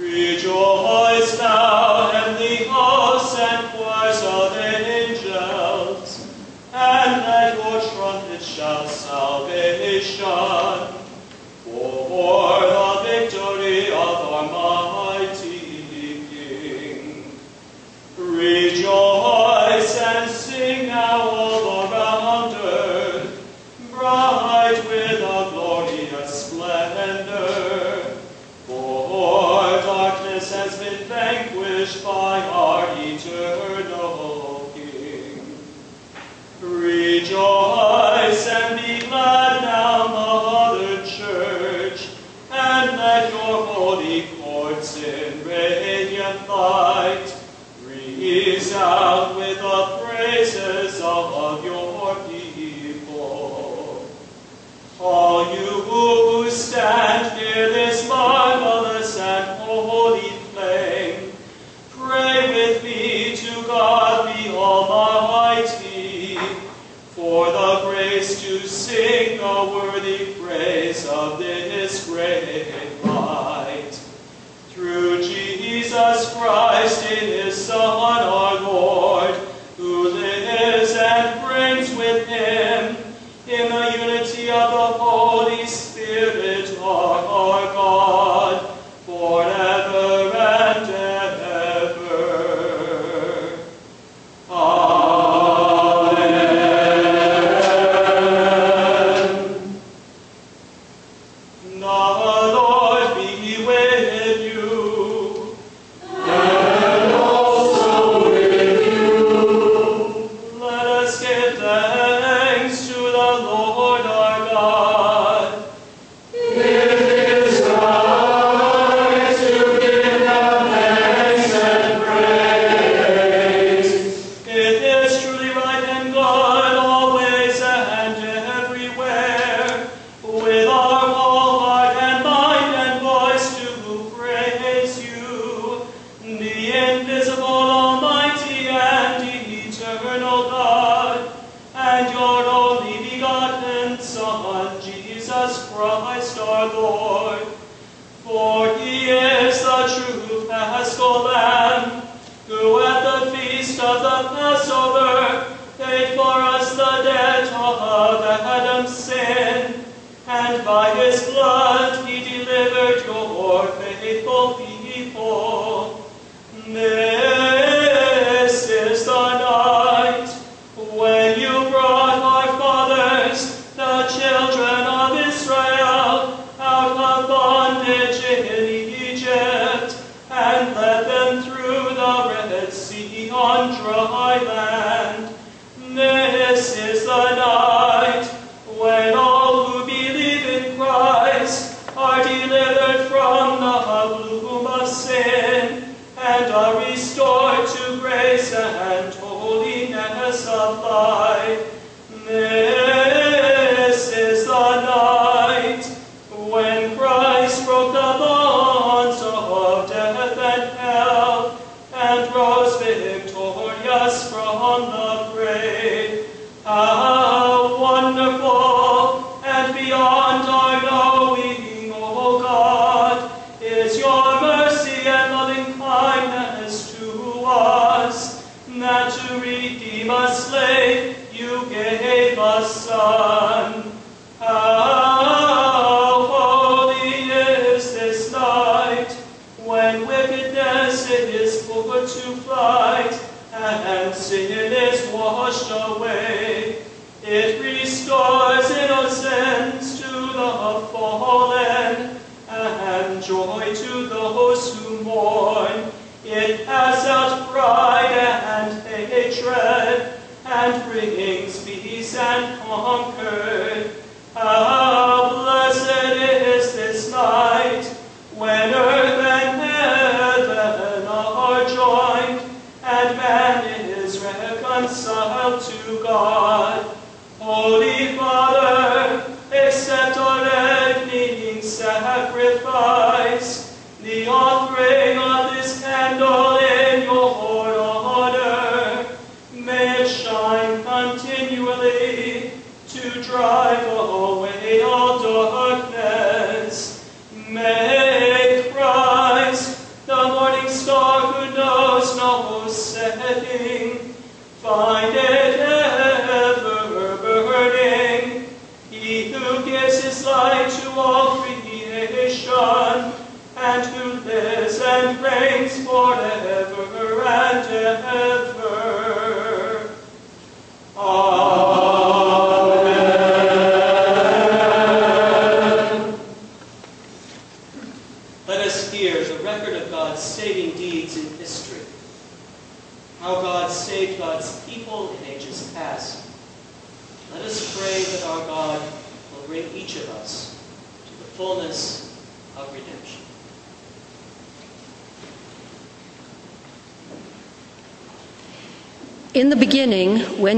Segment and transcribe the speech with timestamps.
[0.00, 1.67] Rejoice now,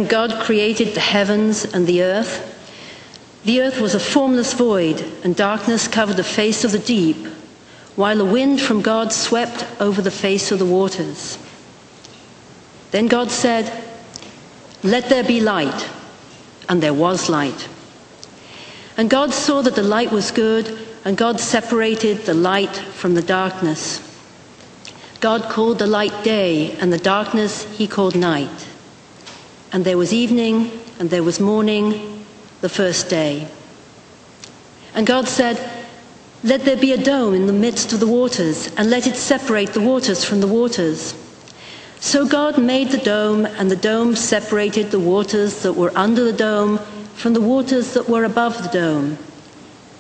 [0.01, 2.57] when God created the heavens and the earth,
[3.45, 7.27] the earth was a formless void, and darkness covered the face of the deep,
[7.97, 11.37] while a wind from God swept over the face of the waters.
[12.93, 13.85] Then God said,
[14.83, 15.87] Let there be light,
[16.67, 17.69] and there was light.
[18.97, 23.23] And God saw that the light was good, and God separated the light from the
[23.23, 24.01] darkness.
[25.21, 28.70] God called the light day, and the darkness he called night.
[29.73, 32.25] And there was evening, and there was morning,
[32.61, 33.49] the first day.
[34.95, 35.85] And God said,
[36.43, 39.73] Let there be a dome in the midst of the waters, and let it separate
[39.73, 41.15] the waters from the waters.
[42.01, 46.33] So God made the dome, and the dome separated the waters that were under the
[46.33, 46.79] dome
[47.15, 49.19] from the waters that were above the dome.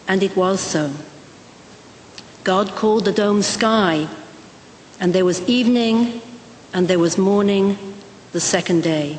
[0.08, 0.93] And it was so.
[2.43, 4.08] God called the dome sky,
[4.99, 6.22] and there was evening,
[6.72, 7.76] and there was morning,
[8.32, 9.19] the second day.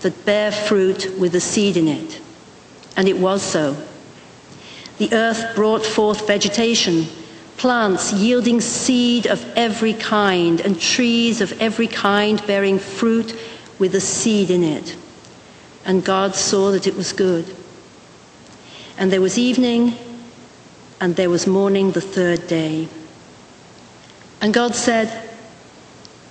[0.00, 2.20] that bear fruit with the seed in it.
[2.96, 3.76] And it was so.
[4.98, 7.06] The earth brought forth vegetation,
[7.56, 13.38] plants yielding seed of every kind, and trees of every kind bearing fruit
[13.78, 14.96] with the seed in it.
[15.84, 17.56] And God saw that it was good.
[18.96, 19.94] And there was evening,
[21.00, 22.88] and there was morning the third day.
[24.40, 25.27] And God said,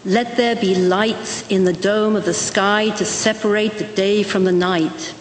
[0.05, 4.43] Let there be lights in the dome of the sky to separate the day from
[4.43, 5.13] the night.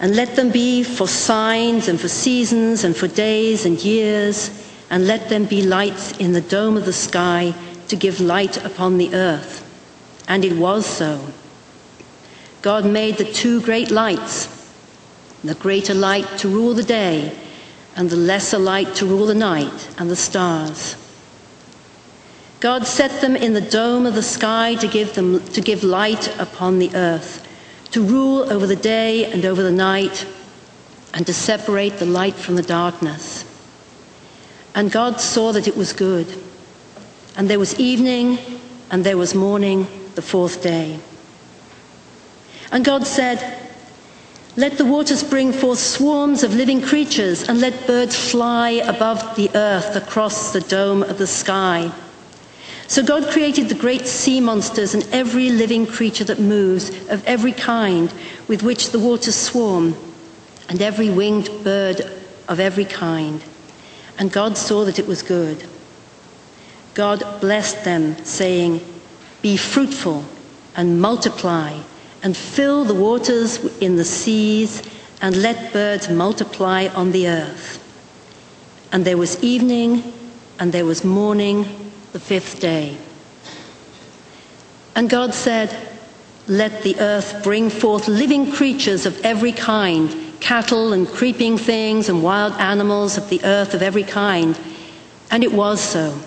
[0.00, 4.50] And let them be for signs and for seasons and for days and years.
[4.90, 7.54] And let them be lights in the dome of the sky
[7.88, 9.60] to give light upon the earth.
[10.28, 11.28] And it was so.
[12.62, 14.62] God made the two great lights
[15.44, 17.36] the greater light to rule the day,
[17.96, 21.01] and the lesser light to rule the night and the stars.
[22.62, 26.32] God set them in the dome of the sky to give, them, to give light
[26.38, 27.44] upon the earth,
[27.90, 30.24] to rule over the day and over the night,
[31.12, 33.44] and to separate the light from the darkness.
[34.76, 36.40] And God saw that it was good.
[37.36, 38.38] And there was evening,
[38.92, 41.00] and there was morning, the fourth day.
[42.70, 43.58] And God said,
[44.54, 49.50] let the waters bring forth swarms of living creatures, and let birds fly above the
[49.56, 51.90] earth across the dome of the sky.
[52.92, 57.52] So God created the great sea monsters and every living creature that moves, of every
[57.52, 58.12] kind,
[58.48, 59.96] with which the waters swarm,
[60.68, 62.02] and every winged bird
[62.48, 63.42] of every kind.
[64.18, 65.66] And God saw that it was good.
[66.92, 68.84] God blessed them, saying,
[69.40, 70.26] Be fruitful
[70.76, 71.78] and multiply
[72.22, 74.82] and fill the waters in the seas,
[75.22, 77.78] and let birds multiply on the earth.
[78.92, 80.12] And there was evening,
[80.58, 81.82] and there was morning,
[82.12, 82.96] the fifth day.
[84.94, 85.74] And God said,
[86.46, 92.22] Let the earth bring forth living creatures of every kind, cattle and creeping things and
[92.22, 94.58] wild animals of the earth of every kind.
[95.30, 96.18] And it was so.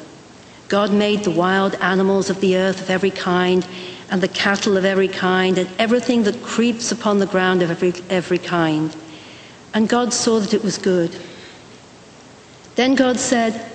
[0.68, 3.66] God made the wild animals of the earth of every kind
[4.10, 7.94] and the cattle of every kind, and everything that creeps upon the ground of every,
[8.10, 8.96] every kind.
[9.74, 11.20] And God saw that it was good.
[12.76, 13.75] Then God said,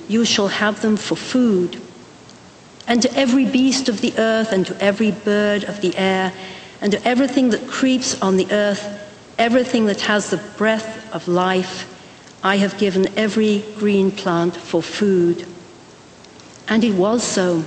[0.11, 1.81] you shall have them for food.
[2.85, 6.33] And to every beast of the earth, and to every bird of the air,
[6.81, 8.83] and to everything that creeps on the earth,
[9.37, 11.87] everything that has the breath of life,
[12.43, 15.47] I have given every green plant for food.
[16.67, 17.63] And it was so.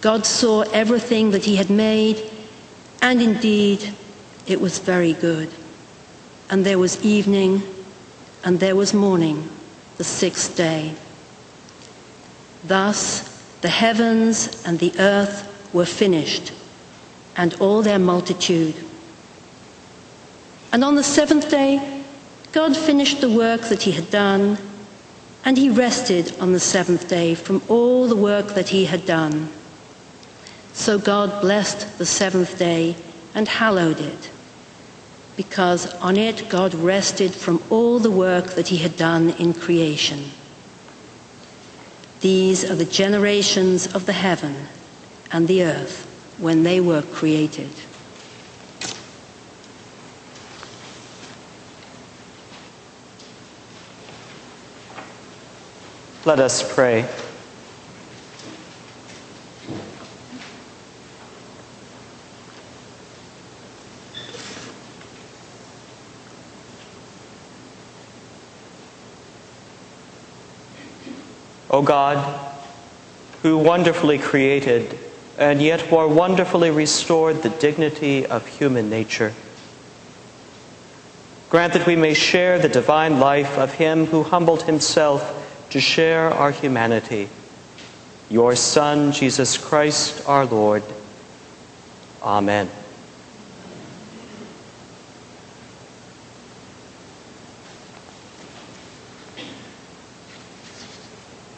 [0.00, 2.30] God saw everything that he had made,
[3.00, 3.94] and indeed
[4.46, 5.50] it was very good.
[6.50, 7.62] And there was evening,
[8.44, 9.48] and there was morning,
[9.96, 10.94] the sixth day.
[12.66, 13.30] Thus
[13.60, 16.52] the heavens and the earth were finished,
[17.36, 18.74] and all their multitude.
[20.72, 22.02] And on the seventh day,
[22.52, 24.58] God finished the work that he had done,
[25.44, 29.50] and he rested on the seventh day from all the work that he had done.
[30.72, 32.96] So God blessed the seventh day
[33.34, 34.30] and hallowed it,
[35.36, 40.30] because on it God rested from all the work that he had done in creation.
[42.24, 44.56] These are the generations of the heaven
[45.30, 46.06] and the earth
[46.38, 47.68] when they were created.
[56.24, 57.06] Let us pray.
[71.74, 72.40] O God,
[73.42, 74.96] who wonderfully created
[75.36, 79.34] and yet more wonderfully restored the dignity of human nature,
[81.50, 86.30] grant that we may share the divine life of him who humbled himself to share
[86.30, 87.28] our humanity,
[88.30, 90.84] your Son, Jesus Christ our Lord.
[92.22, 92.70] Amen.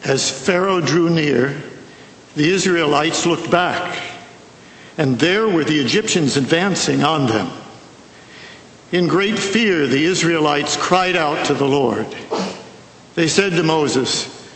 [0.03, 1.61] As Pharaoh drew near,
[2.35, 3.99] the Israelites looked back,
[4.97, 7.51] and there were the Egyptians advancing on them.
[8.91, 12.07] In great fear, the Israelites cried out to the Lord.
[13.15, 14.47] They said to Moses,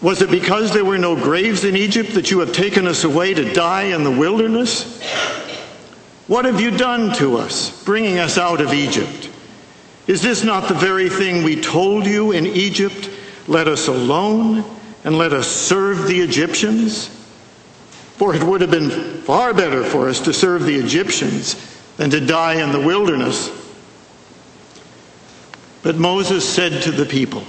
[0.00, 3.34] Was it because there were no graves in Egypt that you have taken us away
[3.34, 5.02] to die in the wilderness?
[6.28, 9.30] What have you done to us, bringing us out of Egypt?
[10.06, 13.10] Is this not the very thing we told you in Egypt?
[13.48, 14.62] Let us alone
[15.04, 17.08] and let us serve the Egyptians?
[18.16, 18.90] For it would have been
[19.22, 21.56] far better for us to serve the Egyptians
[21.96, 23.50] than to die in the wilderness.
[25.82, 27.44] But Moses said to the people,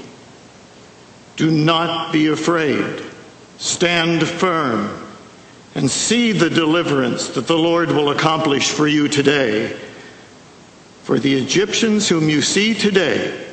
[1.36, 3.04] Do not be afraid.
[3.58, 5.06] Stand firm
[5.76, 9.78] and see the deliverance that the Lord will accomplish for you today.
[11.04, 13.49] For the Egyptians whom you see today,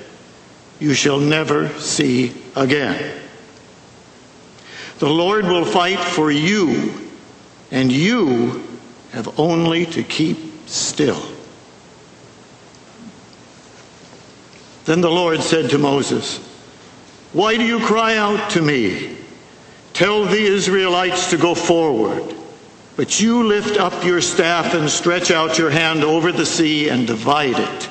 [0.78, 3.20] you shall never see again.
[4.98, 7.10] The Lord will fight for you,
[7.70, 8.62] and you
[9.12, 11.22] have only to keep still.
[14.86, 16.38] Then the Lord said to Moses,
[17.32, 19.16] Why do you cry out to me?
[19.92, 22.34] Tell the Israelites to go forward.
[22.96, 27.06] But you lift up your staff and stretch out your hand over the sea and
[27.06, 27.90] divide it,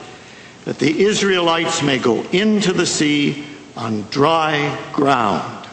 [0.66, 3.46] that the Israelites may go into the sea
[3.76, 5.68] on dry ground.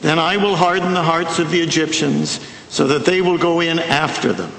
[0.00, 3.78] Then I will harden the hearts of the Egyptians so that they will go in
[3.78, 4.52] after them.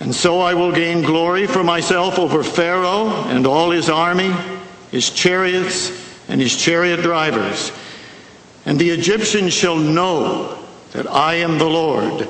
[0.00, 4.32] And so I will gain glory for myself over Pharaoh and all his army,
[4.90, 5.90] his chariots,
[6.28, 7.72] and his chariot drivers.
[8.64, 10.58] And the Egyptians shall know
[10.92, 12.28] that I am the Lord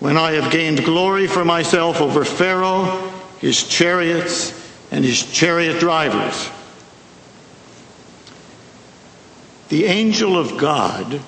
[0.00, 4.61] when I have gained glory for myself over Pharaoh, his chariots,
[4.92, 6.50] and his chariot drivers.
[9.70, 11.20] The angel of God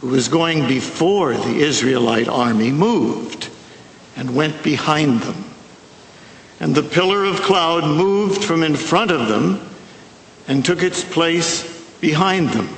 [0.00, 3.48] who was going before the Israelite army moved
[4.16, 5.44] and went behind them.
[6.58, 9.68] And the pillar of cloud moved from in front of them
[10.48, 11.62] and took its place
[12.00, 12.68] behind them.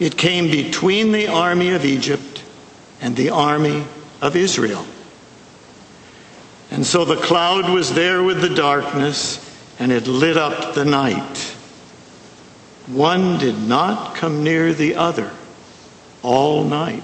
[0.00, 2.42] It came between the army of Egypt
[3.00, 3.84] and the army
[4.20, 4.84] of Israel.
[6.72, 9.38] And so the cloud was there with the darkness,
[9.78, 11.38] and it lit up the night.
[12.86, 15.30] One did not come near the other
[16.22, 17.02] all night.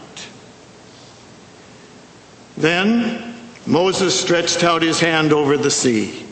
[2.57, 3.35] Then
[3.67, 6.25] Moses stretched out his hand over the sea.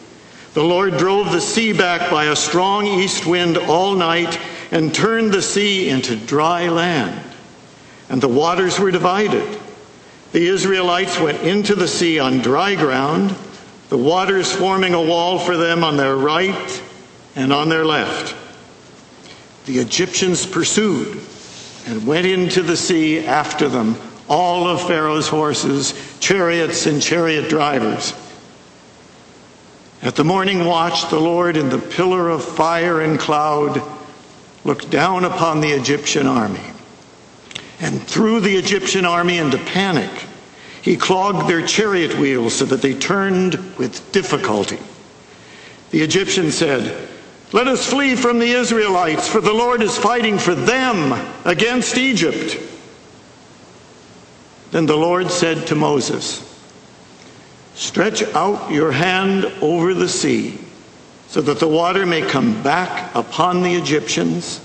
[0.55, 4.41] The Lord drove the sea back by a strong east wind all night
[4.71, 7.23] and turned the sea into dry land.
[8.09, 9.61] And the waters were divided.
[10.33, 13.35] The Israelites went into the sea on dry ground,
[13.89, 16.83] the waters forming a wall for them on their right
[17.37, 18.35] and on their left.
[19.67, 21.21] The Egyptians pursued
[21.87, 23.97] and went into the sea after them,
[24.29, 28.13] all of Pharaoh's horses, chariots, and chariot drivers.
[30.03, 33.81] At the morning watch, the Lord, in the pillar of fire and cloud,
[34.65, 36.76] looked down upon the Egyptian army
[37.81, 40.11] and threw the Egyptian army into panic.
[40.83, 44.79] He clogged their chariot wheels so that they turned with difficulty.
[45.91, 47.09] The Egyptians said,
[47.53, 51.13] Let us flee from the Israelites, for the Lord is fighting for them
[51.45, 52.59] against Egypt.
[54.71, 56.43] Then the Lord said to Moses,
[57.75, 60.59] Stretch out your hand over the sea,
[61.29, 64.61] so that the water may come back upon the Egyptians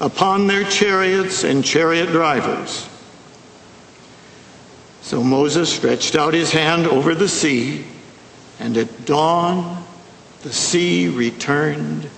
[0.00, 2.88] upon their chariots and chariot drivers.
[5.02, 7.84] So Moses stretched out his hand over the sea,
[8.58, 9.84] and at dawn
[10.42, 12.08] the sea returned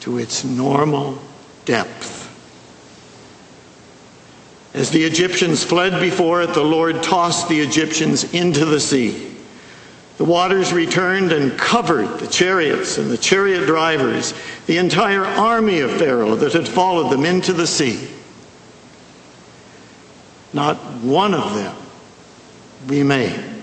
[0.00, 1.18] to its normal
[1.64, 2.20] depth.
[4.74, 9.33] As the Egyptians fled before it, the Lord tossed the Egyptians into the sea.
[10.16, 14.32] The waters returned and covered the chariots and the chariot drivers,
[14.66, 18.08] the entire army of Pharaoh that had followed them into the sea.
[20.52, 21.76] Not one of them
[22.86, 23.62] remained.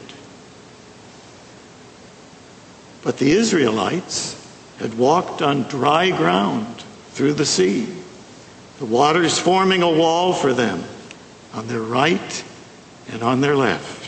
[3.01, 4.37] But the Israelites
[4.77, 7.87] had walked on dry ground through the sea,
[8.79, 10.83] the waters forming a wall for them
[11.53, 12.43] on their right
[13.09, 14.00] and on their left.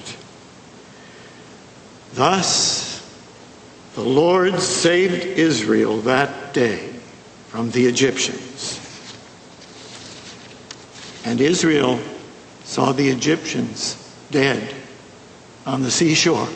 [2.13, 3.02] Thus,
[3.95, 6.89] the Lord saved Israel that day
[7.47, 8.80] from the Egyptians.
[11.26, 11.99] And Israel
[12.63, 14.76] saw the Egyptians dead
[15.65, 16.47] on the seashore.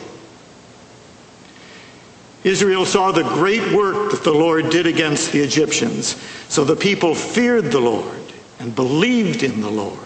[2.44, 6.14] Israel saw the great work that the Lord did against the Egyptians.
[6.48, 8.22] So the people feared the Lord
[8.60, 9.98] and believed in the Lord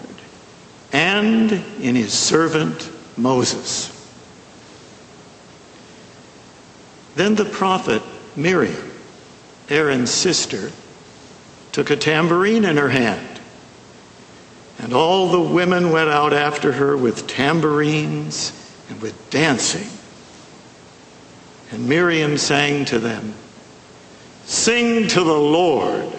[0.91, 3.92] and in his servant Moses.
[7.15, 8.01] Then the prophet
[8.35, 8.91] Miriam,
[9.69, 10.71] Aaron's sister,
[11.71, 13.39] took a tambourine in her hand.
[14.79, 18.51] And all the women went out after her with tambourines
[18.89, 19.87] and with dancing.
[21.71, 23.33] And Miriam sang to them,
[24.45, 26.11] Sing to the Lord,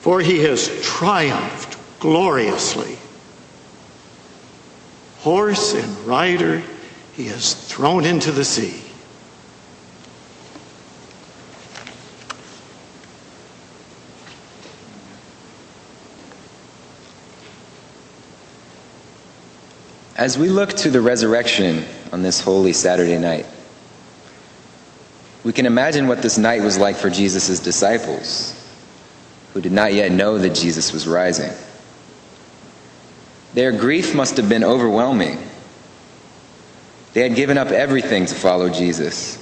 [0.00, 2.96] for he has triumphed gloriously.
[5.20, 6.62] Horse and rider
[7.14, 8.89] he has thrown into the sea.
[20.20, 23.46] As we look to the resurrection on this holy Saturday night,
[25.44, 28.54] we can imagine what this night was like for Jesus' disciples,
[29.54, 31.50] who did not yet know that Jesus was rising.
[33.54, 35.38] Their grief must have been overwhelming.
[37.14, 39.38] They had given up everything to follow Jesus.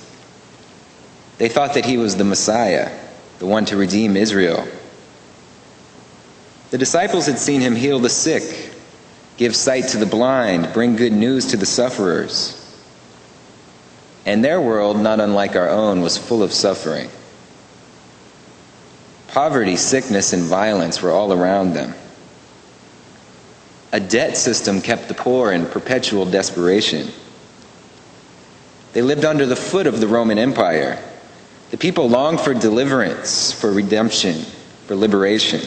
[1.39, 2.97] They thought that he was the Messiah,
[3.41, 4.65] the one to redeem Israel.
[6.71, 8.68] The disciples had seen him heal the sick,
[9.39, 12.55] give sight to the blind, bring good news to the sufferers.
[14.27, 17.09] And their world, not unlike our own, was full of suffering.
[19.29, 21.95] Poverty, sickness, and violence were all around them.
[23.93, 27.09] A debt system kept the poor in perpetual desperation.
[28.93, 31.03] They lived under the foot of the Roman Empire.
[31.71, 34.43] The people longed for deliverance, for redemption,
[34.87, 35.61] for liberation.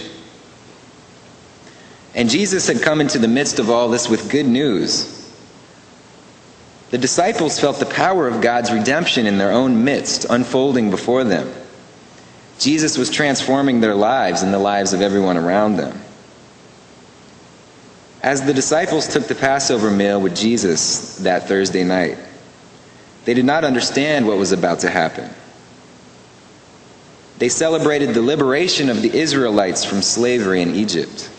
[2.14, 5.18] And Jesus had come into the midst of all this with good news.
[6.92, 11.52] The disciples felt the power of God's redemption in their own midst unfolding before them.
[12.60, 16.00] Jesus was transforming their lives and the lives of everyone around them.
[18.22, 22.20] As the disciples took the Passover meal with Jesus that Thursday night,
[23.26, 25.30] they did not understand what was about to happen.
[27.40, 31.31] They celebrated the liberation of the Israelites from slavery in Egypt.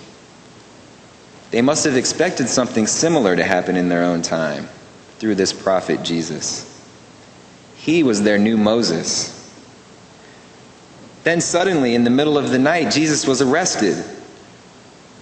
[1.52, 4.68] They must have expected something similar to happen in their own time
[5.18, 6.68] through this prophet Jesus.
[7.76, 9.38] He was their new Moses.
[11.24, 14.02] Then suddenly, in the middle of the night, Jesus was arrested.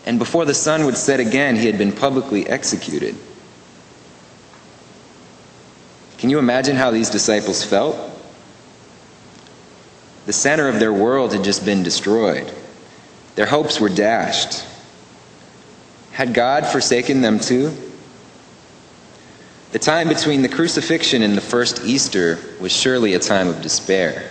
[0.06, 3.16] And before the sun would set again, he had been publicly executed.
[6.18, 7.96] Can you imagine how these disciples felt?
[10.26, 12.54] The center of their world had just been destroyed.
[13.34, 14.64] Their hopes were dashed.
[16.12, 17.76] Had God forsaken them too?
[19.72, 24.30] The time between the crucifixion and the first Easter was surely a time of despair.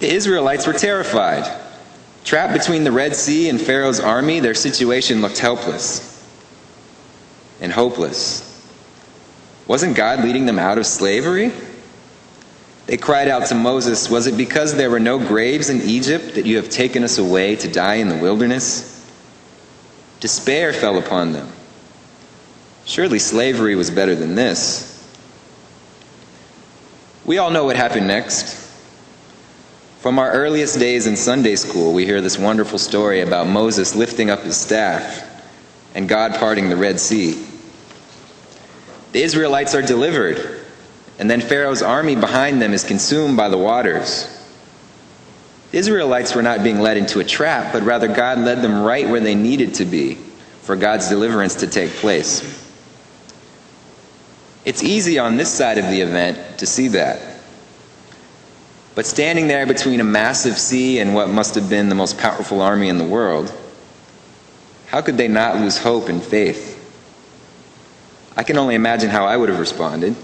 [0.00, 1.60] The Israelites were terrified.
[2.24, 6.10] Trapped between the Red Sea and Pharaoh's army, their situation looked helpless
[7.60, 8.50] and hopeless.
[9.66, 11.52] Wasn't God leading them out of slavery?
[12.86, 16.46] They cried out to Moses, Was it because there were no graves in Egypt that
[16.46, 18.90] you have taken us away to die in the wilderness?
[20.20, 21.50] Despair fell upon them.
[22.84, 24.90] Surely slavery was better than this.
[27.24, 28.62] We all know what happened next.
[30.00, 34.28] From our earliest days in Sunday school, we hear this wonderful story about Moses lifting
[34.28, 35.22] up his staff
[35.94, 37.42] and God parting the Red Sea.
[39.12, 40.53] The Israelites are delivered,
[41.18, 44.30] and then Pharaoh's army behind them is consumed by the waters.
[45.70, 49.08] The Israelites were not being led into a trap, but rather God led them right
[49.08, 50.14] where they needed to be
[50.62, 52.62] for God's deliverance to take place.
[54.64, 57.20] It's easy on this side of the event to see that.
[58.94, 62.60] But standing there between a massive sea and what must have been the most powerful
[62.60, 63.52] army in the world,
[64.86, 66.72] how could they not lose hope and faith?
[68.36, 70.14] I can only imagine how I would have responded.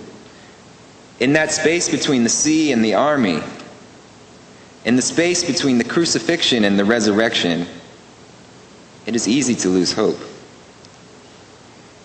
[1.20, 3.40] In that space between the sea and the army,
[4.84, 7.66] in the space between the crucifixion and the resurrection,
[9.04, 10.18] it is easy to lose hope.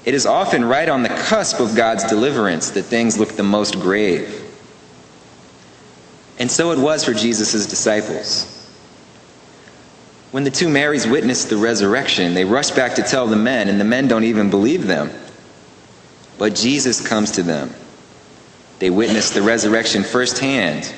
[0.04, 3.80] It is often right on the cusp of God's deliverance that things look the most
[3.80, 4.42] grave.
[6.38, 8.52] And so it was for Jesus' disciples.
[10.32, 13.80] When the two Marys witnessed the resurrection, they rush back to tell the men, and
[13.80, 15.10] the men don't even believe them.
[16.38, 17.74] But Jesus comes to them.
[18.80, 20.94] They witness the resurrection firsthand,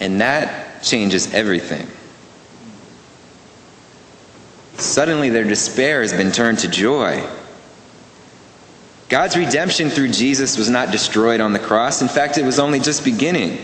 [0.00, 1.86] and that changes everything.
[4.76, 7.28] Suddenly, their despair has been turned to joy.
[9.08, 12.00] God's redemption through Jesus was not destroyed on the cross.
[12.00, 13.58] In fact, it was only just beginning.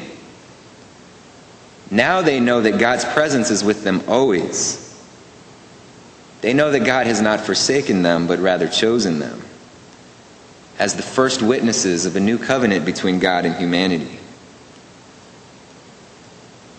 [1.90, 4.80] Now they know that God's presence is with them always.
[6.40, 9.42] They know that God has not forsaken them, but rather chosen them
[10.78, 14.18] as the first witnesses of a new covenant between God and humanity.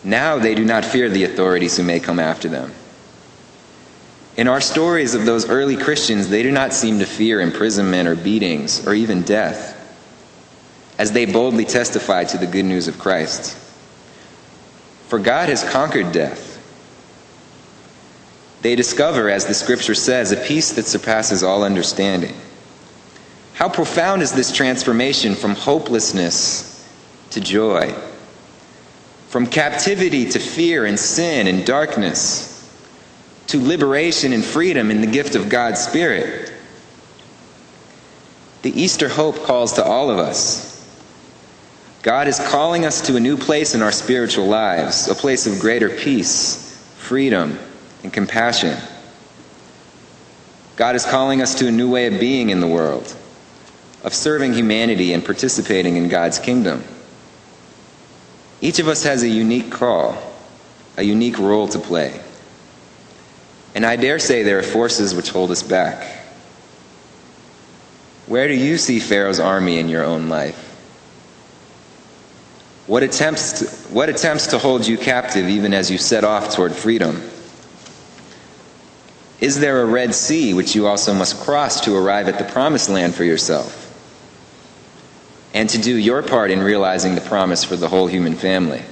[0.04, 2.72] Now they do not fear the authorities who may come after them.
[4.38, 8.16] In our stories of those early Christians, they do not seem to fear imprisonment or
[8.16, 9.74] beatings or even death
[10.98, 13.58] as they boldly testify to the good news of Christ.
[15.08, 16.54] For God has conquered death.
[18.62, 22.36] They discover, as the scripture says, a peace that surpasses all understanding.
[23.56, 26.88] How profound is this transformation from hopelessness
[27.32, 27.94] to joy,
[29.30, 32.52] from captivity to fear and sin and darkness,
[33.48, 36.52] to liberation and freedom in the gift of God's Spirit?
[38.62, 40.76] The Easter hope calls to all of us
[42.06, 45.60] God is calling us to a new place in our spiritual lives, a place of
[45.60, 47.58] greater peace, freedom,
[48.04, 48.78] and compassion.
[50.76, 53.16] God is calling us to a new way of being in the world,
[54.06, 56.84] of serving humanity and participating in God's kingdom.
[58.62, 60.16] Each of us has a unique call,
[60.96, 62.22] a unique role to play.
[63.74, 66.22] And I dare say there are forces which hold us back.
[68.28, 70.62] Where do you see Pharaoh's army in your own life?
[72.86, 76.74] What attempts, to, what attempts to hold you captive even as you set off toward
[76.74, 77.28] freedom?
[79.42, 82.90] Is there a Red Sea which you also must cross to arrive at the promised
[82.90, 83.85] land for yourself?
[85.56, 88.84] And to do your part in realizing the promise for the whole human family?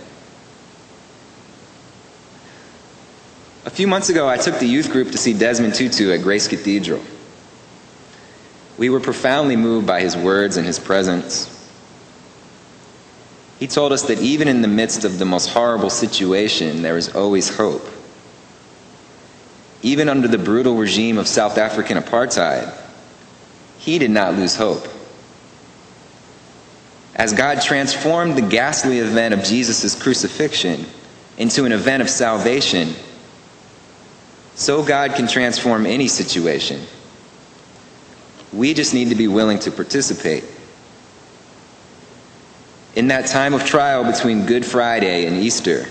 [3.65, 6.47] A few months ago, I took the youth group to see Desmond Tutu at Grace
[6.47, 7.01] Cathedral.
[8.77, 11.49] We were profoundly moved by his words and his presence.
[13.59, 17.13] He told us that even in the midst of the most horrible situation, there is
[17.13, 17.85] always hope.
[19.81, 22.73] Even under the brutal regime of South African apartheid,
[23.79, 24.87] he did not lose hope.
[27.15, 30.85] As God transformed the ghastly event of Jesus' crucifixion
[31.37, 32.93] into an event of salvation,
[34.55, 36.85] So God can transform any situation.
[38.51, 40.43] We just need to be willing to participate.
[42.95, 45.87] In that time of trial between Good Friday and Easter,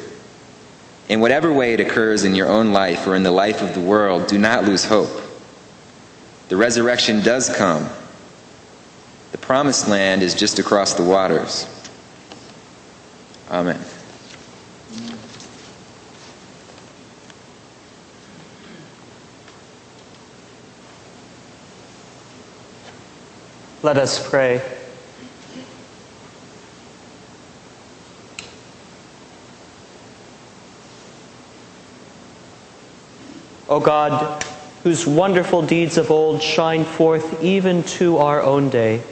[1.09, 3.81] in whatever way it occurs in your own life or in the life of the
[3.81, 5.11] world, do not lose hope.
[6.49, 7.89] The resurrection does come.
[9.33, 11.67] The promised land is just across the waters.
[13.51, 13.81] Amen.
[23.83, 24.63] Let us pray.
[33.69, 34.45] O God,
[34.83, 39.03] whose wonderful deeds of old shine forth even to our own day,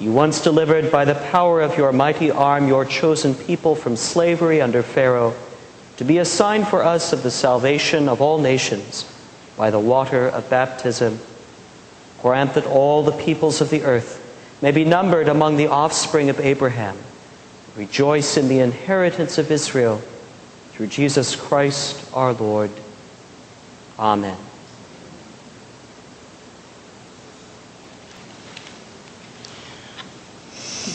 [0.00, 4.62] you once delivered by the power of your mighty arm your chosen people from slavery
[4.62, 5.34] under Pharaoh
[5.98, 9.04] to be a sign for us of the salvation of all nations
[9.58, 11.18] by the water of baptism.
[12.22, 14.16] Grant that all the peoples of the earth
[14.62, 16.96] may be numbered among the offspring of Abraham.
[17.76, 19.98] Rejoice in the inheritance of Israel
[20.70, 22.70] through Jesus Christ our Lord.
[23.98, 24.38] Amen.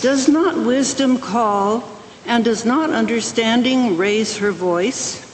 [0.05, 1.83] Does not wisdom call,
[2.27, 5.25] and does not understanding raise her voice?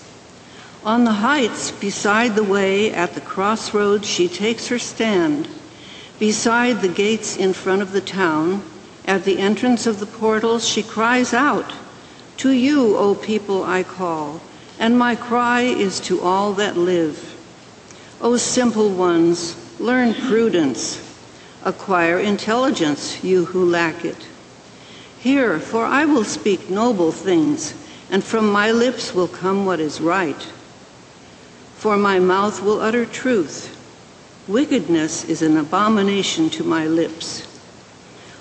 [0.86, 5.50] On the heights beside the way, at the crossroads, she takes her stand.
[6.20, 8.64] Beside the gates in front of the town,
[9.04, 11.74] at the entrance of the portals, she cries out,
[12.38, 14.40] To you, O people, I call,
[14.80, 17.36] and my cry is to all that live.
[18.22, 21.06] O simple ones, learn prudence.
[21.66, 24.28] Acquire intelligence, you who lack it.
[25.22, 27.76] Hear, for I will speak noble things,
[28.10, 30.42] and from my lips will come what is right.
[31.76, 33.78] For my mouth will utter truth.
[34.48, 37.48] Wickedness is an abomination to my lips.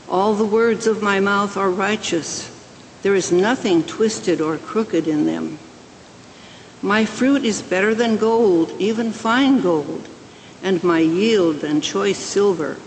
[0.08, 2.50] All the words of my mouth are righteous.
[3.02, 5.58] There is nothing twisted or crooked in them.
[6.80, 10.08] My fruit is better than gold, even fine gold,
[10.62, 12.78] and my yield than choice silver.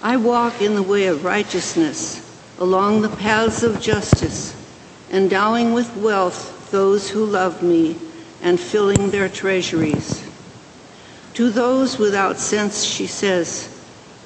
[0.00, 2.27] I walk in the way of righteousness,
[2.58, 4.54] along the paths of justice,
[5.10, 7.96] endowing with wealth those who love me
[8.42, 10.24] and filling their treasuries.
[11.34, 13.74] To those without sense she says,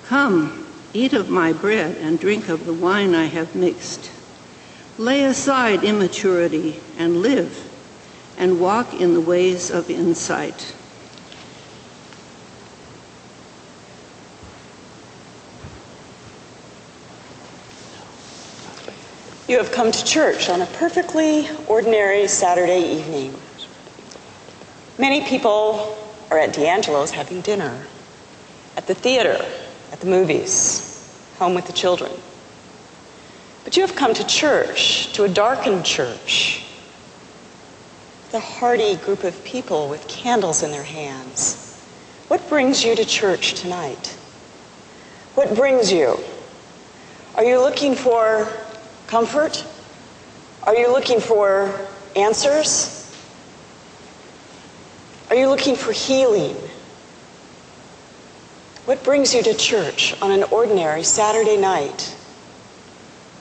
[0.07, 4.11] Come, eat of my bread and drink of the wine I have mixed.
[4.99, 7.69] Lay aside immaturity and live
[8.39, 10.75] and walk in the ways of insight.
[19.53, 23.39] You have come to church on a perfectly ordinary Saturday evening.
[24.97, 25.95] Many people
[26.31, 27.85] are at D'Angelo's having dinner,
[28.79, 29.45] at the theater,
[29.93, 32.13] at the movies, home with the children.
[33.65, 36.65] But you have come to church, to a darkened church,
[38.31, 41.79] the hardy group of people with candles in their hands.
[42.29, 44.17] What brings you to church tonight?
[45.35, 46.19] What brings you?
[47.35, 48.51] Are you looking for
[49.13, 49.63] comfort?
[50.63, 53.15] Are you looking for answers?
[55.29, 56.57] Are you looking for healing?
[58.87, 62.17] What brings you to church on an ordinary Saturday night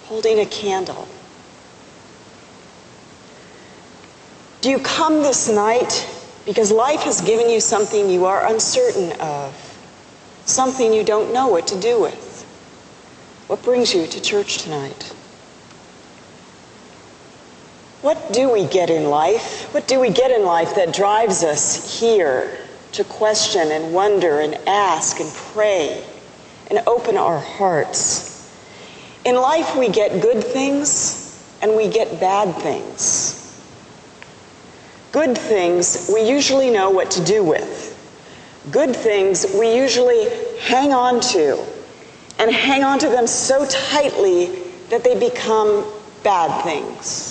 [0.07, 1.07] holding a candle?
[4.59, 6.05] Do you come this night
[6.45, 9.55] because life has given you something you are uncertain of,
[10.43, 12.43] something you don't know what to do with?
[13.47, 15.13] What brings you to church tonight?
[18.01, 19.71] What do we get in life?
[19.75, 22.57] What do we get in life that drives us here
[22.93, 26.03] to question and wonder and ask and pray
[26.71, 28.51] and open our hearts?
[29.23, 33.37] In life, we get good things and we get bad things.
[35.11, 37.89] Good things we usually know what to do with.
[38.71, 40.27] Good things we usually
[40.61, 41.63] hang on to
[42.39, 44.47] and hang on to them so tightly
[44.89, 45.85] that they become
[46.23, 47.30] bad things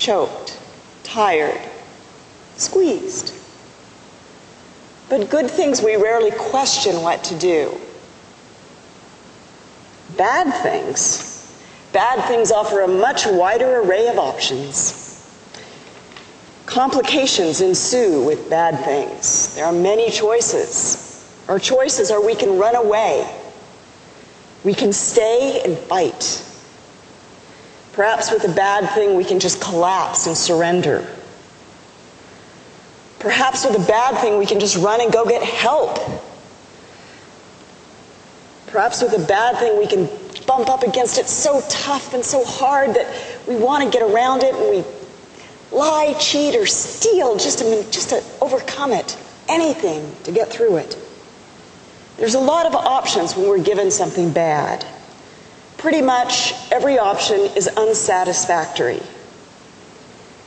[0.00, 0.58] choked,
[1.04, 1.60] tired,
[2.56, 3.34] squeezed.
[5.08, 7.78] But good things we rarely question what to do.
[10.16, 15.06] Bad things, bad things offer a much wider array of options.
[16.66, 19.54] Complications ensue with bad things.
[19.54, 21.06] There are many choices.
[21.48, 23.28] Our choices are we can run away,
[24.64, 26.44] we can stay and fight,
[28.00, 31.06] Perhaps with a bad thing, we can just collapse and surrender.
[33.18, 35.98] Perhaps with a bad thing, we can just run and go get help.
[38.68, 40.08] Perhaps with a bad thing, we can
[40.46, 43.06] bump up against it so tough and so hard that
[43.46, 44.82] we want to get around it and we
[45.70, 49.14] lie, cheat, or steal just to, just to overcome it.
[49.46, 50.96] Anything to get through it.
[52.16, 54.86] There's a lot of options when we're given something bad.
[55.80, 59.00] Pretty much every option is unsatisfactory.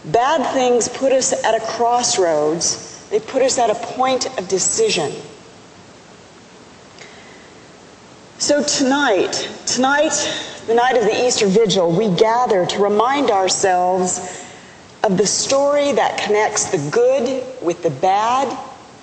[0.06, 5.12] Bad things put us at a crossroads, they put us at a point of decision.
[8.38, 10.14] So tonight, tonight,
[10.68, 14.46] the night of the Easter Vigil, we gather to remind ourselves
[15.04, 18.56] of the story that connects the good with the bad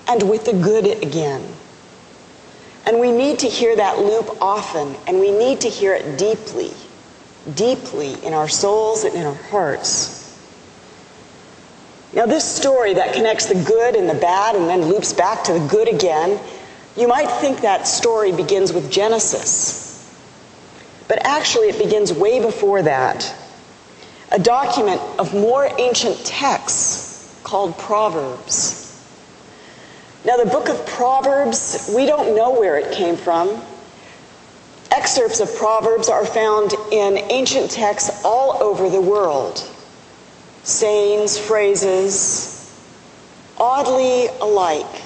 [0.06, 1.42] and with the good again.
[2.90, 6.72] And we need to hear that loop often, and we need to hear it deeply,
[7.55, 10.18] deeply in our souls and in our hearts.
[12.12, 15.53] Now, this story that connects the good and the bad and then loops back to
[15.53, 16.40] the good again
[16.96, 20.12] you might think that story begins with Genesis,
[21.07, 23.33] but actually it begins way before that.
[24.33, 28.79] A document of more ancient texts called Proverbs.
[30.22, 33.62] Now, the book of Proverbs, we don't know where it came from.
[34.90, 39.66] Excerpts of Proverbs are found in ancient texts all over the world.
[40.62, 42.70] Sayings, phrases,
[43.56, 45.02] oddly alike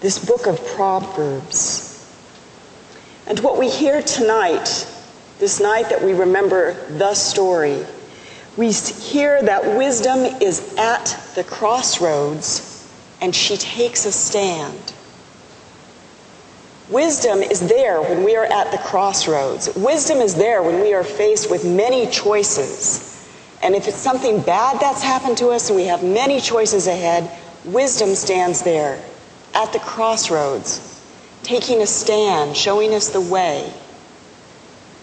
[0.00, 1.88] this book of Proverbs.
[3.26, 4.86] And what we hear tonight,
[5.40, 7.84] this night that we remember the story,
[8.56, 12.71] we hear that wisdom is at the crossroads
[13.22, 14.92] and she takes a stand.
[16.90, 19.74] Wisdom is there when we are at the crossroads.
[19.76, 23.08] Wisdom is there when we are faced with many choices.
[23.62, 27.30] And if it's something bad that's happened to us and we have many choices ahead,
[27.64, 29.00] wisdom stands there
[29.54, 31.00] at the crossroads,
[31.44, 33.72] taking a stand, showing us the way.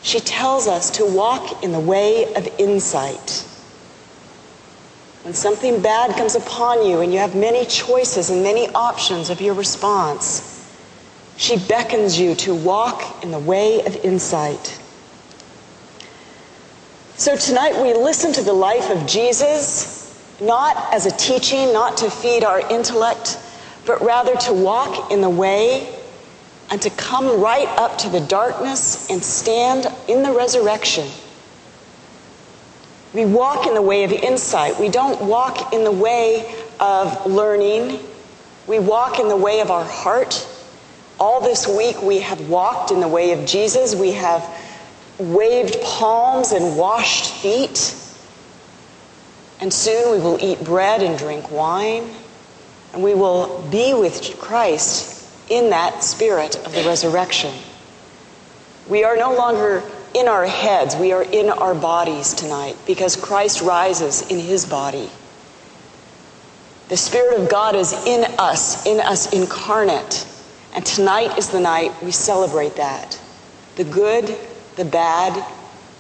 [0.02, 3.49] She tells us to walk in the way of insight.
[5.24, 9.42] When something bad comes upon you and you have many choices and many options of
[9.42, 10.56] your response,
[11.36, 14.80] she beckons you to walk in the way of insight.
[17.16, 22.10] So tonight we listen to the life of Jesus, not as a teaching, not to
[22.10, 23.38] feed our intellect,
[23.86, 25.94] but rather to walk in the way
[26.72, 31.08] and to come right up to the darkness and stand in the resurrection.
[33.14, 34.80] We walk in the way of insight.
[34.80, 38.00] We don't walk in the way of learning.
[38.68, 40.48] We walk in the way of our heart.
[41.20, 43.96] All this week we have walked in the way of Jesus.
[43.96, 44.48] We have
[45.18, 47.96] waved palms and washed feet.
[49.60, 52.10] And soon we will eat bread and drink wine
[52.94, 55.16] and we will be with Christ
[55.50, 57.54] in that spirit of the resurrection.
[58.88, 63.62] We are no longer in our heads, we are in our bodies tonight because Christ
[63.62, 65.10] rises in his body.
[66.90, 70.28] The Spirit of God is in us, in us incarnate.
[70.74, 73.20] And tonight is the night we celebrate that.
[73.76, 74.36] The good,
[74.76, 75.46] the bad,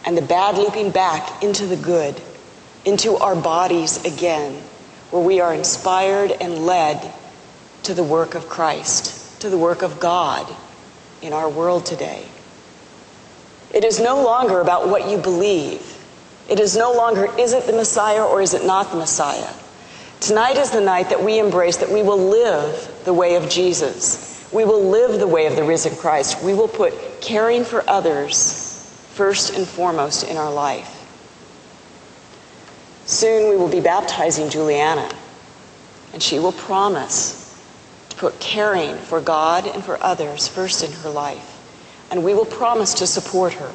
[0.06, 2.20] and the bad looping back into the good,
[2.86, 4.62] into our bodies again
[5.12, 7.14] where we are inspired and led
[7.84, 10.48] to the work of Christ, to the work of God
[11.22, 12.26] in our world today.
[13.74, 15.98] It is no longer about what you believe.
[16.50, 19.54] It is no longer, is it the Messiah or is it not the Messiah?
[20.20, 24.50] Tonight is the night that we embrace that we will live the way of Jesus.
[24.52, 26.44] We will live the way of the risen Christ.
[26.44, 28.76] We will put caring for others
[29.14, 30.96] first and foremost in our life.
[33.06, 35.10] Soon we will be baptizing Juliana,
[36.14, 37.38] and she will promise
[38.10, 41.59] to put caring for God and for others first in her life.
[42.12, 43.72] And we will promise to support her.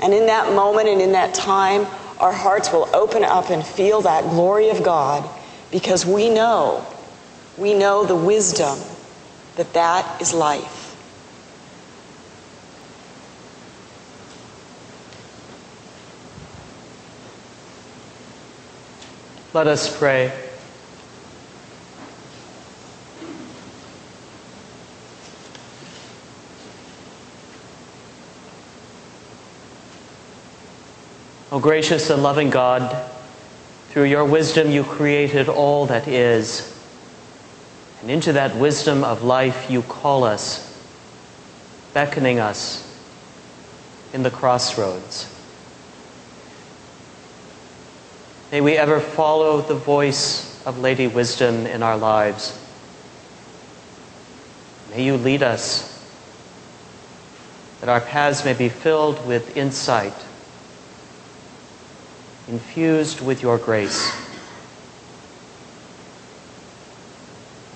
[0.00, 1.86] And in that moment and in that time,
[2.18, 5.28] our hearts will open up and feel that glory of God
[5.70, 6.86] because we know,
[7.56, 8.78] we know the wisdom
[9.56, 10.82] that that is life.
[19.52, 20.45] Let us pray.
[31.56, 33.10] O gracious and loving God,
[33.88, 36.78] through your wisdom you created all that is.
[38.02, 40.86] And into that wisdom of life you call us,
[41.94, 42.84] beckoning us
[44.12, 45.34] in the crossroads.
[48.52, 52.62] May we ever follow the voice of Lady Wisdom in our lives.
[54.90, 56.06] May you lead us
[57.80, 60.12] that our paths may be filled with insight,
[62.48, 64.14] infused with your grace.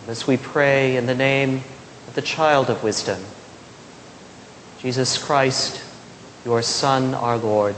[0.07, 1.63] As we pray in the name
[2.09, 3.23] of the child of wisdom,
[4.81, 5.83] Jesus Christ,
[6.45, 7.77] your Son, our Lord,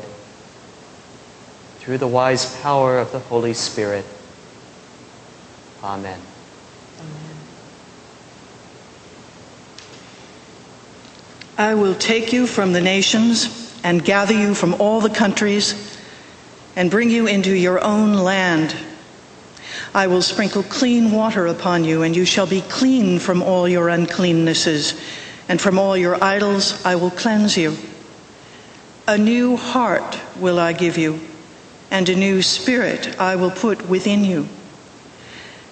[1.79, 4.07] through the wise power of the Holy Spirit.
[5.83, 6.21] Amen.
[11.59, 15.92] I will take you from the nations and gather you from all the countries
[16.77, 18.75] and bring you into your own land.
[19.95, 23.89] I will sprinkle clean water upon you, and you shall be clean from all your
[23.89, 24.99] uncleannesses,
[25.49, 27.77] and from all your idols I will cleanse you.
[29.07, 31.21] A new heart will I give you,
[31.91, 34.49] and a new spirit I will put within you.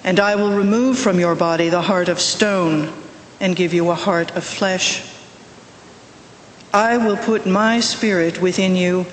[0.05, 2.93] And I will remove from your body the heart of stone,
[3.41, 5.03] and give you a heart of flesh.
[6.75, 9.07] I will put my spirit within you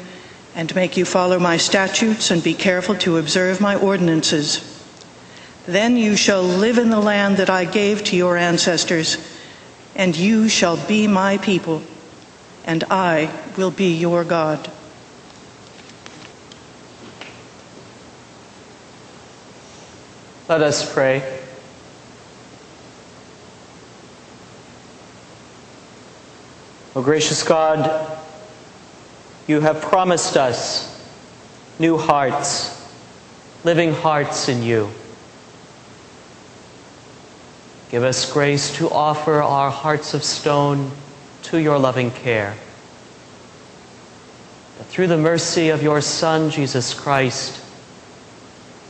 [0.57, 4.73] and make you follow my statutes and be careful to observe my ordinances.
[5.67, 9.19] Then you shall live in the land that I gave to your ancestors,
[9.95, 11.83] and you shall be my people,
[12.65, 14.71] and I will be your God.
[20.49, 21.39] Let us pray.
[26.95, 28.16] O gracious God,
[29.47, 30.93] you have promised us
[31.79, 32.73] new hearts,
[33.63, 34.89] living hearts in you.
[37.89, 40.91] Give us grace to offer our hearts of stone
[41.43, 42.55] to your loving care.
[44.77, 47.63] That through the mercy of your Son, Jesus Christ,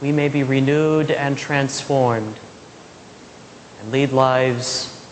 [0.01, 2.39] we may be renewed and transformed
[3.79, 5.05] and lead lives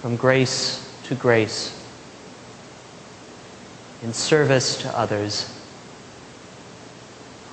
[0.00, 1.83] from grace to grace
[4.04, 5.50] in service to others.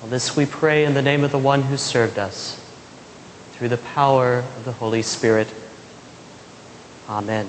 [0.02, 2.60] All this we pray in the name of the one who served us,
[3.52, 5.48] through the power of the Holy Spirit.
[7.08, 7.48] Amen.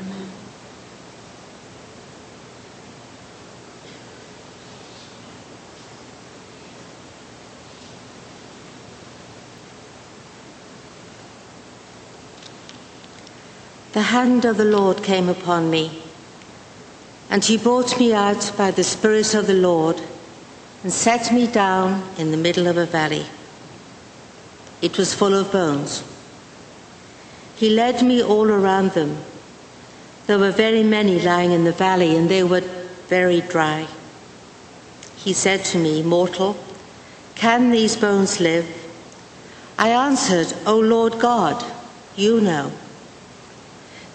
[0.00, 0.28] Amen.
[13.92, 16.05] The hand of the Lord came upon me
[17.30, 20.00] and he brought me out by the Spirit of the Lord
[20.82, 23.26] and set me down in the middle of a valley.
[24.80, 26.04] It was full of bones.
[27.56, 29.16] He led me all around them.
[30.26, 32.60] There were very many lying in the valley, and they were
[33.08, 33.88] very dry.
[35.16, 36.56] He said to me, Mortal,
[37.34, 38.66] can these bones live?
[39.78, 41.64] I answered, O Lord God,
[42.14, 42.72] you know.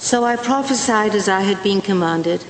[0.00, 2.42] So I prophesied as I had been commanded,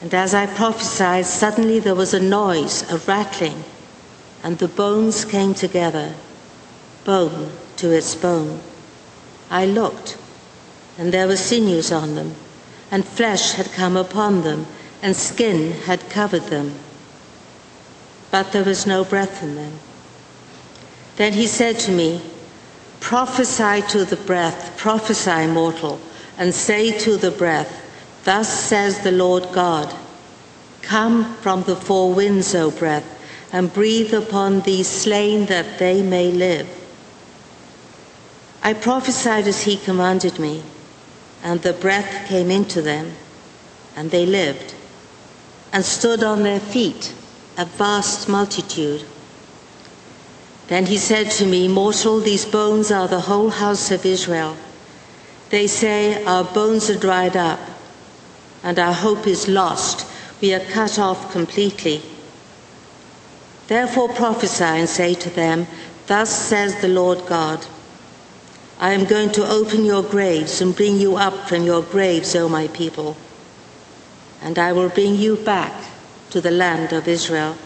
[0.00, 3.64] and as I prophesied, suddenly there was a noise, a rattling,
[4.44, 6.14] and the bones came together,
[7.04, 8.60] bone to its bone.
[9.50, 10.16] I looked,
[10.96, 12.36] and there were sinews on them,
[12.88, 14.66] and flesh had come upon them,
[15.02, 16.76] and skin had covered them.
[18.30, 19.80] But there was no breath in them.
[21.16, 22.22] Then he said to me,
[23.00, 26.00] Prophesy to the breath, prophesy, mortal
[26.40, 27.70] and say to the breath,
[28.24, 29.94] Thus says the Lord God
[30.80, 33.04] Come from the four winds, O breath,
[33.52, 36.66] and breathe upon these slain that they may live.
[38.62, 40.62] I prophesied as he commanded me,
[41.44, 43.12] and the breath came into them,
[43.94, 44.74] and they lived,
[45.74, 47.14] and stood on their feet,
[47.58, 49.04] a vast multitude.
[50.68, 54.56] Then he said to me, Mortal, these bones are the whole house of Israel.
[55.50, 57.58] They say, Our bones are dried up,
[58.62, 60.06] and our hope is lost.
[60.40, 62.02] We are cut off completely.
[63.66, 65.66] Therefore prophesy and say to them,
[66.06, 67.66] Thus says the Lord God
[68.78, 72.48] I am going to open your graves and bring you up from your graves, O
[72.48, 73.16] my people,
[74.40, 75.74] and I will bring you back
[76.30, 77.56] to the land of Israel.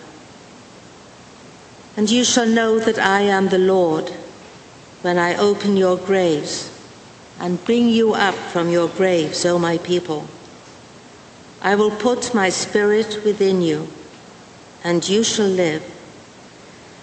[1.96, 4.10] And you shall know that I am the Lord
[5.02, 6.73] when I open your graves
[7.38, 10.28] and bring you up from your graves, O my people.
[11.60, 13.88] I will put my spirit within you,
[14.82, 15.82] and you shall live,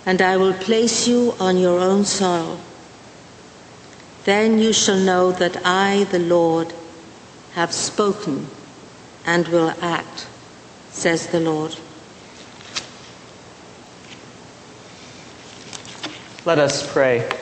[0.05, 2.59] and I will place you on your own soil.
[4.23, 6.73] Then you shall know that I, the Lord,
[7.53, 8.47] have spoken
[9.25, 10.27] and will act,
[10.91, 11.75] says the Lord.
[16.45, 17.40] Let us pray.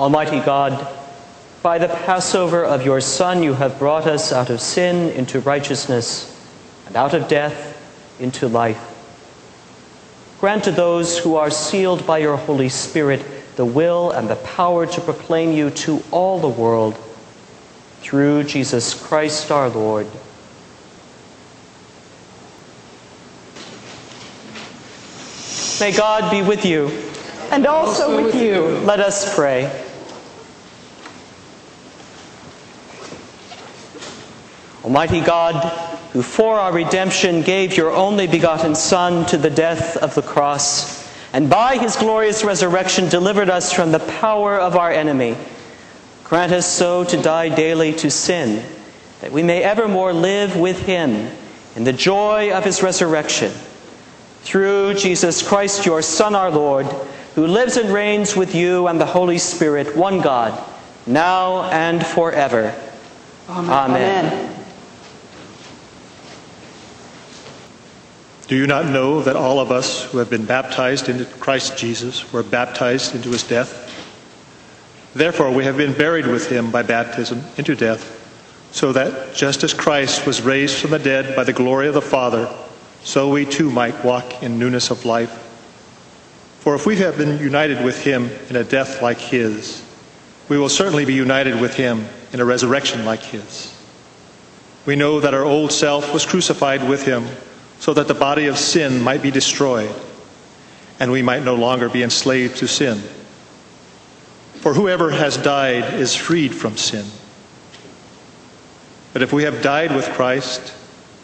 [0.00, 0.88] Almighty God,
[1.62, 6.50] by the Passover of your Son, you have brought us out of sin into righteousness
[6.86, 7.76] and out of death
[8.18, 8.82] into life.
[10.40, 13.22] Grant to those who are sealed by your Holy Spirit
[13.56, 16.96] the will and the power to proclaim you to all the world
[18.00, 20.06] through Jesus Christ our Lord.
[25.78, 26.88] May God be with you.
[27.50, 28.62] And also with you.
[28.62, 29.88] Let us pray.
[34.84, 35.54] Almighty God,
[36.12, 41.06] who for our redemption gave your only begotten Son to the death of the cross,
[41.32, 45.36] and by his glorious resurrection delivered us from the power of our enemy,
[46.24, 48.64] grant us so to die daily to sin,
[49.20, 51.30] that we may evermore live with him
[51.76, 53.52] in the joy of his resurrection
[54.42, 56.86] through Jesus Christ, your Son, our Lord,
[57.34, 60.58] who lives and reigns with you and the Holy Spirit, one God,
[61.06, 62.74] now and forever.
[63.48, 63.70] Amen.
[63.70, 64.59] Amen.
[68.50, 72.32] Do you not know that all of us who have been baptized into Christ Jesus
[72.32, 73.86] were baptized into his death?
[75.14, 78.18] Therefore, we have been buried with him by baptism into death,
[78.72, 82.02] so that just as Christ was raised from the dead by the glory of the
[82.02, 82.52] Father,
[83.04, 85.30] so we too might walk in newness of life.
[86.58, 89.80] For if we have been united with him in a death like his,
[90.48, 93.72] we will certainly be united with him in a resurrection like his.
[94.86, 97.28] We know that our old self was crucified with him
[97.80, 99.94] so that the body of sin might be destroyed
[101.00, 102.98] and we might no longer be enslaved to sin.
[104.56, 107.06] For whoever has died is freed from sin.
[109.14, 110.74] But if we have died with Christ,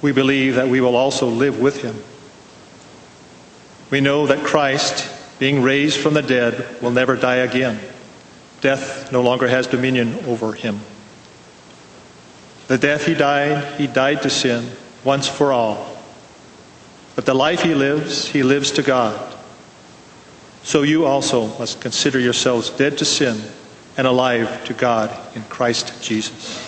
[0.01, 2.03] we believe that we will also live with him.
[3.91, 7.79] We know that Christ, being raised from the dead, will never die again.
[8.63, 10.81] Death no longer has dominion over him.
[12.69, 14.73] The death he died, he died to sin
[15.05, 15.96] once for all.
[17.17, 19.35] But the life he lives, he lives to God.
[20.63, 23.41] So you also must consider yourselves dead to sin
[23.97, 26.63] and alive to God in Christ Jesus.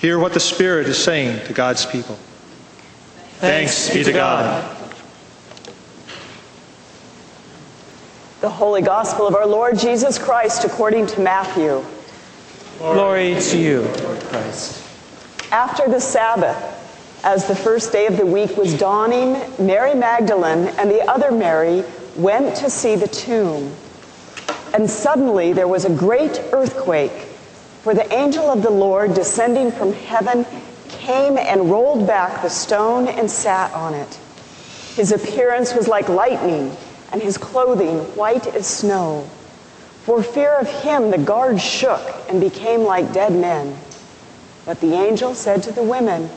[0.00, 2.14] Hear what the Spirit is saying to God's people.
[3.38, 4.62] Thanks, Thanks be to God.
[4.62, 4.94] God.
[8.42, 11.84] The Holy Gospel of our Lord Jesus Christ according to Matthew.
[12.78, 14.84] Glory to you, Lord Christ.
[15.50, 16.75] After the Sabbath,
[17.26, 21.82] as the first day of the week was dawning, Mary Magdalene and the other Mary
[22.14, 23.74] went to see the tomb.
[24.72, 27.10] And suddenly there was a great earthquake
[27.82, 30.46] for the angel of the Lord, descending from heaven,
[30.88, 34.20] came and rolled back the stone and sat on it.
[34.94, 36.76] His appearance was like lightning,
[37.10, 39.22] and his clothing white as snow.
[40.04, 43.76] For fear of him, the guards shook and became like dead men.
[44.64, 46.30] But the angel said to the women,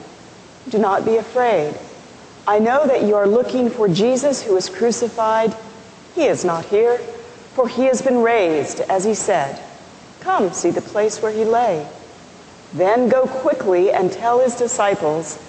[0.68, 1.76] Do not be afraid.
[2.48, 5.56] I know that you are looking for Jesus who was crucified.
[6.16, 6.98] He is not here,
[7.54, 9.62] for he has been raised, as he said.
[10.20, 11.88] Come, see the place where he lay.
[12.74, 15.40] Then go quickly and tell his disciples,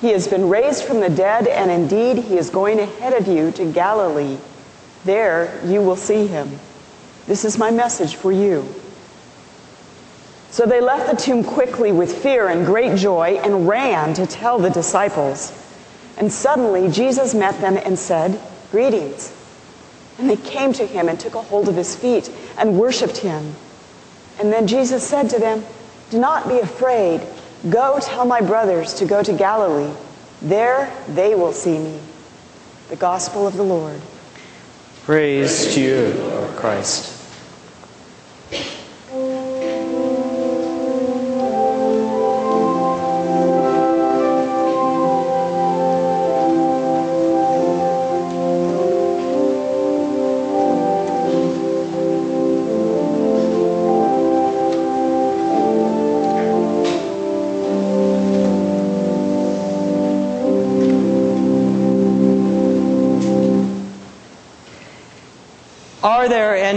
[0.00, 3.50] He has been raised from the dead, and indeed he is going ahead of you
[3.52, 4.38] to Galilee.
[5.04, 6.58] There you will see him.
[7.26, 8.74] This is my message for you.
[10.50, 14.58] So they left the tomb quickly with fear and great joy and ran to tell
[14.58, 15.52] the disciples.
[16.16, 18.40] And suddenly Jesus met them and said,
[18.70, 19.32] Greetings.
[20.18, 23.54] And they came to him and took a hold of his feet and worshiped him.
[24.40, 25.64] And then Jesus said to them,
[26.10, 27.20] Do not be afraid.
[27.70, 29.92] Go tell my brothers to go to Galilee.
[30.42, 32.00] There they will see me.
[32.88, 34.00] The Gospel of the Lord.
[35.04, 37.14] Praise to you, Lord Christ.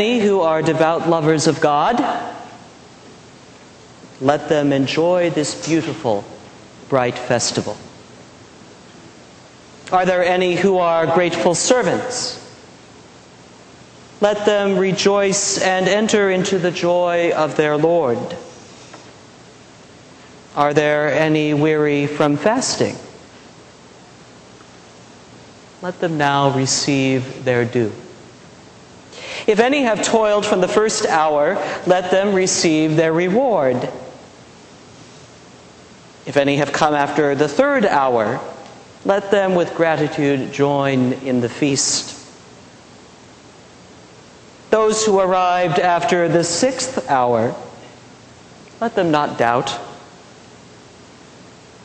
[0.01, 1.99] Are there any who are devout lovers of God?
[4.19, 6.25] Let them enjoy this beautiful,
[6.89, 7.77] bright festival.
[9.91, 12.39] Are there any who are grateful servants?
[14.21, 18.35] Let them rejoice and enter into the joy of their Lord.
[20.55, 22.95] Are there any weary from fasting?
[25.83, 27.91] Let them now receive their due.
[29.47, 31.55] If any have toiled from the first hour,
[31.87, 33.89] let them receive their reward.
[36.25, 38.39] If any have come after the third hour,
[39.03, 42.17] let them with gratitude join in the feast.
[44.69, 47.55] Those who arrived after the sixth hour,
[48.79, 49.69] let them not doubt,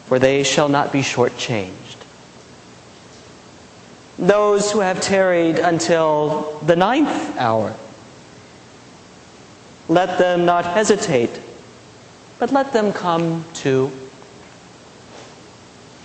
[0.07, 1.86] for they shall not be shortchanged.
[4.19, 7.77] Those who have tarried until the ninth hour,
[9.89, 11.39] let them not hesitate,
[12.39, 13.89] but let them come too.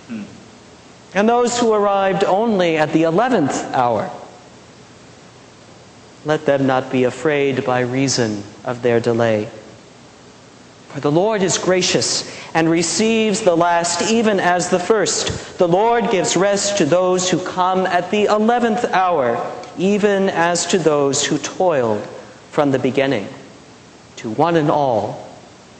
[0.08, 0.24] Hmm.
[1.14, 4.10] And those who arrived only at the eleventh hour,
[6.24, 9.48] let them not be afraid by reason of their delay.
[10.92, 15.56] For the Lord is gracious and receives the last even as the first.
[15.56, 19.42] The Lord gives rest to those who come at the eleventh hour,
[19.78, 22.06] even as to those who toiled
[22.50, 23.26] from the beginning.
[24.16, 25.30] To one and all,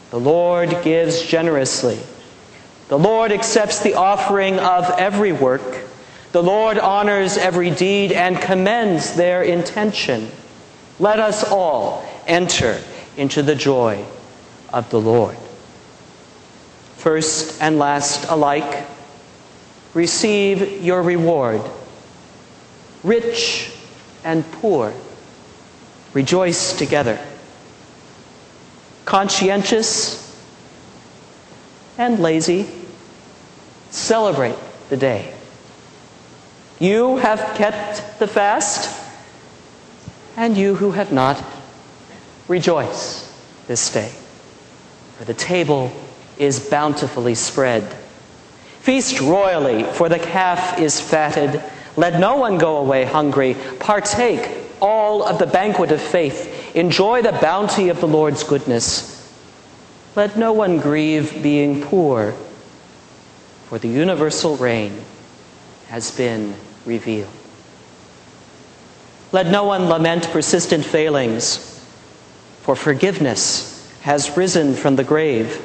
[0.09, 1.99] the Lord gives generously.
[2.89, 5.85] The Lord accepts the offering of every work.
[6.33, 10.31] The Lord honors every deed and commends their intention.
[10.99, 12.81] Let us all enter
[13.19, 14.07] into the joy
[14.73, 15.37] of the Lord.
[16.97, 18.87] First and last alike,
[19.95, 21.61] receive your reward.
[23.03, 23.73] Rich
[24.25, 24.95] and poor,
[26.13, 27.19] rejoice together.
[29.05, 30.19] Conscientious
[31.99, 32.67] and lazy,
[33.91, 34.57] celebrate
[34.89, 35.35] the day.
[36.79, 38.99] You have kept the fast,
[40.37, 41.43] and you who have not,
[42.49, 43.29] rejoice
[43.67, 44.13] this day.
[45.19, 45.93] For the table
[46.39, 47.85] is bountifully spread.
[48.81, 51.63] Feast royally, for the calf is fatted.
[51.97, 53.55] Let no one go away hungry.
[53.79, 54.51] Partake
[54.81, 56.75] all of the banquet of faith.
[56.75, 59.13] Enjoy the bounty of the Lord's goodness.
[60.17, 62.33] Let no one grieve being poor,
[63.67, 65.05] for the universal reign
[65.89, 66.55] has been
[66.85, 67.31] revealed.
[69.31, 71.59] Let no one lament persistent failings,
[72.63, 73.72] for forgiveness
[74.03, 75.61] has risen from the grave.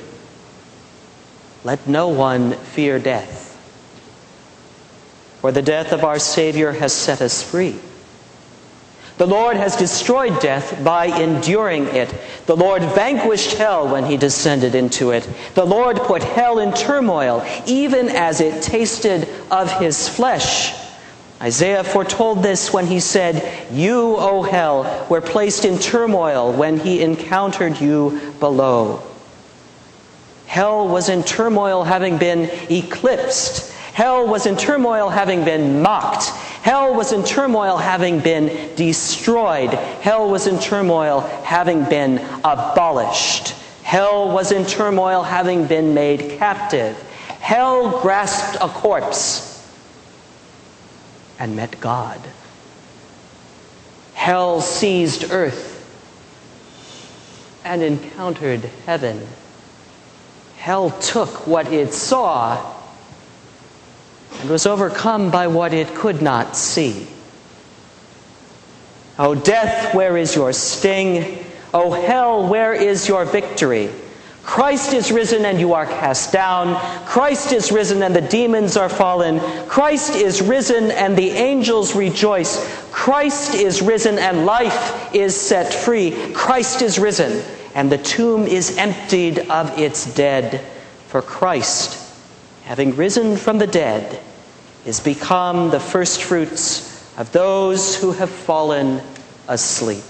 [1.64, 3.56] Let no one fear death,
[5.42, 7.80] for the death of our Savior has set us free.
[9.18, 12.14] The Lord has destroyed death by enduring it.
[12.46, 15.28] The Lord vanquished hell when he descended into it.
[15.56, 20.87] The Lord put hell in turmoil, even as it tasted of his flesh.
[21.40, 27.04] Isaiah foretold this when he said, You, O hell, were placed in turmoil when he
[27.04, 29.04] encountered you below.
[30.48, 33.72] Hell was in turmoil having been eclipsed.
[33.94, 36.30] Hell was in turmoil having been mocked.
[36.64, 39.70] Hell was in turmoil having been destroyed.
[40.02, 43.50] Hell was in turmoil having been abolished.
[43.84, 47.00] Hell was in turmoil having been made captive.
[47.40, 49.47] Hell grasped a corpse
[51.40, 52.22] and met God.
[54.14, 55.76] Hell seized earth
[57.64, 59.28] and encountered heaven.
[60.58, 62.74] Hell took what it saw
[64.40, 67.08] and was overcome by what it could not see.
[69.20, 71.44] O death, where is your sting?
[71.74, 73.90] O hell, where is your victory?
[74.48, 76.80] Christ is risen and you are cast down.
[77.06, 79.42] Christ is risen and the demons are fallen.
[79.68, 82.66] Christ is risen and the angels rejoice.
[82.90, 86.32] Christ is risen and life is set free.
[86.34, 87.44] Christ is risen
[87.76, 90.62] and the tomb is emptied of its dead.
[91.10, 92.02] For Christ,
[92.64, 94.18] having risen from the dead,
[94.86, 99.02] is become the firstfruits of those who have fallen
[99.50, 100.06] asleep.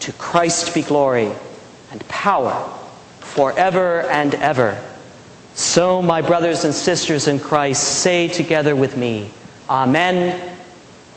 [0.00, 1.32] To Christ be glory
[1.90, 2.68] and power
[3.20, 4.82] forever and ever.
[5.54, 9.30] So, my brothers and sisters in Christ, say together with me,
[9.68, 10.56] Amen,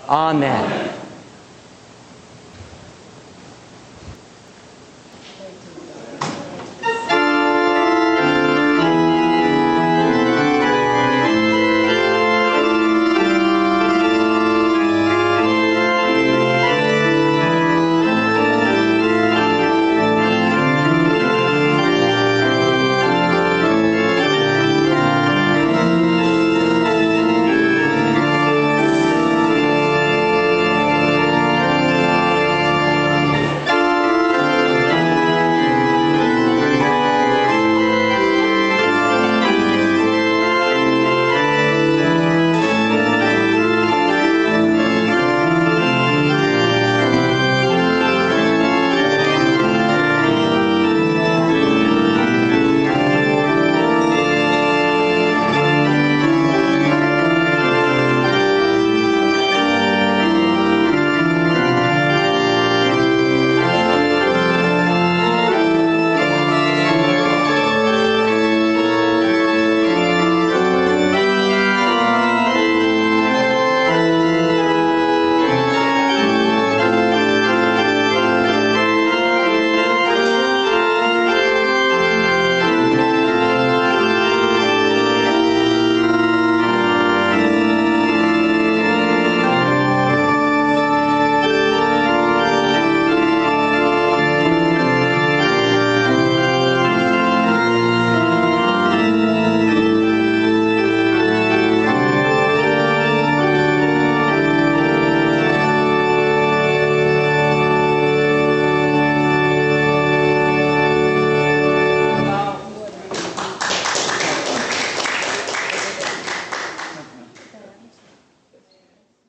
[0.09, 1.00] Amen.